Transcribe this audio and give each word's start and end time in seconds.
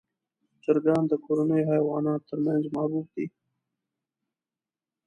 چرګان 0.63 1.03
د 1.07 1.13
کورنیو 1.25 1.69
حیواناتو 1.71 2.25
تر 2.29 2.37
منځ 2.45 2.63
محبوب 2.75 3.05
دي. 3.15 3.25